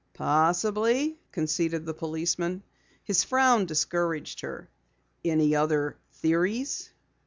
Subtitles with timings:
[0.15, 2.63] "Possibly," conceded the policeman.
[3.03, 4.67] His frown discouraged her.
[5.23, 6.89] "Any other theories?"